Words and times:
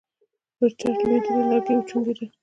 پر 0.57 0.69
چت 0.79 0.97
لوېدلي 1.05 1.41
لرګي 1.49 1.73
وچونګېدل. 1.75 2.27